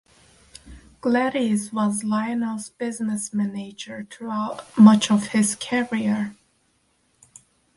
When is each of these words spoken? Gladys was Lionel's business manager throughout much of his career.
Gladys 0.99 1.71
was 1.71 2.03
Lionel's 2.03 2.69
business 2.71 3.35
manager 3.35 4.07
throughout 4.09 4.75
much 4.75 5.11
of 5.11 5.27
his 5.27 5.55
career. 5.55 6.35